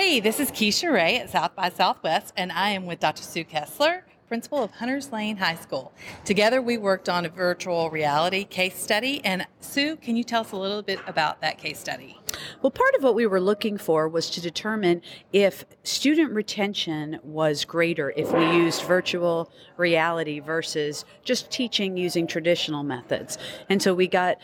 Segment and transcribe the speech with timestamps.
[0.00, 3.22] Hey, this is Keisha Ray at South by Southwest, and I am with Dr.
[3.22, 5.92] Sue Kessler, principal of Hunters Lane High School.
[6.24, 9.20] Together, we worked on a virtual reality case study.
[9.24, 12.18] And Sue, can you tell us a little bit about that case study?
[12.62, 15.02] Well, part of what we were looking for was to determine
[15.34, 22.82] if student retention was greater if we used virtual reality versus just teaching using traditional
[22.82, 23.36] methods.
[23.68, 24.38] And so we got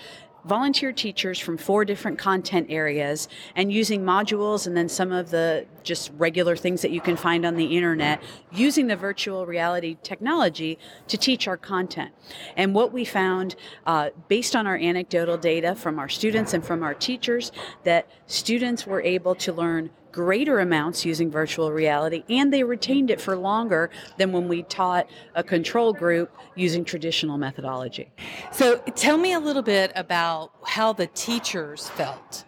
[0.46, 5.66] volunteer teachers from four different content areas and using modules and then some of the
[5.82, 8.22] just regular things that you can find on the internet
[8.52, 12.12] using the virtual reality technology to teach our content.
[12.56, 13.56] And what we found,
[13.86, 17.52] uh, based on our anecdotal data from our students and from our teachers,
[17.84, 23.20] that students were able to learn greater amounts using virtual reality and they retained it
[23.20, 28.10] for longer than when we taught a control group using traditional methodology.
[28.50, 32.44] So tell me a little bit about how the teachers felt.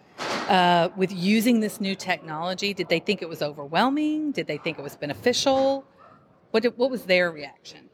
[0.49, 4.31] Uh, with using this new technology, did they think it was overwhelming?
[4.31, 5.85] Did they think it was beneficial?
[6.49, 7.88] What, did, what was their reaction?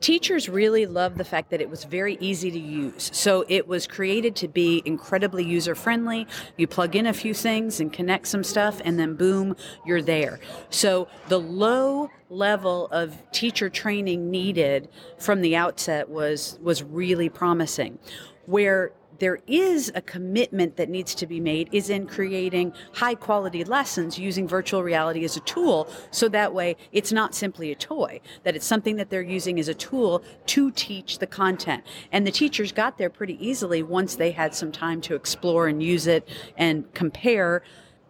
[0.00, 3.10] Teachers really loved the fact that it was very easy to use.
[3.12, 6.26] So it was created to be incredibly user friendly.
[6.56, 10.40] You plug in a few things and connect some stuff, and then boom, you're there.
[10.70, 17.98] So the low level of teacher training needed from the outset was was really promising.
[18.46, 23.64] Where there is a commitment that needs to be made is in creating high quality
[23.64, 28.20] lessons using virtual reality as a tool so that way it's not simply a toy
[28.42, 32.32] that it's something that they're using as a tool to teach the content and the
[32.32, 36.28] teachers got there pretty easily once they had some time to explore and use it
[36.56, 37.62] and compare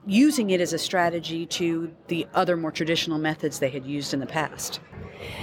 [0.07, 4.21] using it as a strategy to the other more traditional methods they had used in
[4.21, 4.81] the past.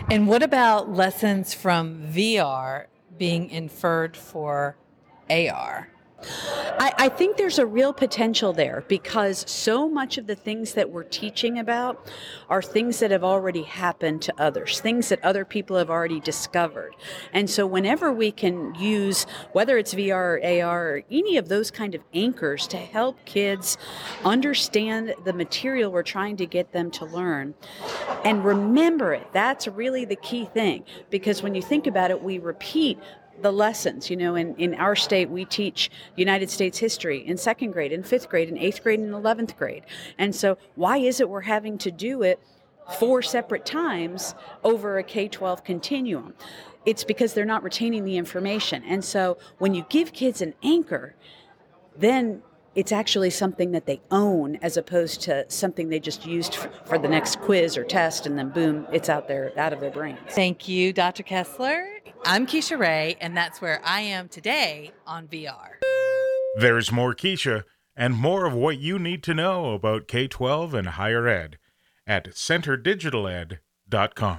[0.09, 2.85] And what about lessons from VR
[3.17, 4.75] being inferred for
[5.31, 5.87] AR?
[6.23, 10.89] I, I, think there's a real potential there because so much of the things that
[10.89, 12.11] we're teaching about
[12.49, 16.95] are things that have already happened to others, things that other people have already discovered.
[17.33, 21.71] And so, whenever we can use, whether it's VR or AR or any of those
[21.71, 23.77] kind of anchors to help kids
[24.23, 27.55] understand the material we're trying to get them to learn
[28.23, 30.83] and remember it, that's really the key thing.
[31.09, 32.99] Because when you think about it, we repeat
[33.41, 34.09] the lessons.
[34.09, 38.03] You know, in, in our state, we teach United States history in second grade, in
[38.03, 39.83] fifth grade, in eighth grade, and 11th grade.
[40.17, 42.39] And so, why is it we're having to do it
[42.99, 46.33] four separate times over a K 12 continuum?
[46.85, 48.83] It's because they're not retaining the information.
[48.83, 51.15] And so, when you give kids an anchor,
[51.97, 52.41] then
[52.73, 56.97] it's actually something that they own as opposed to something they just used for, for,
[56.97, 60.19] the next quiz or test and then boom it's out there out of their brains
[60.29, 65.69] thank you dr kessler I'm Keisha Ray, and that's where I am today on VR.
[66.59, 67.63] There's more Keisha
[67.95, 71.57] and more of what you need to know about K 12 and higher ed
[72.05, 74.37] at centerdigitaled.com.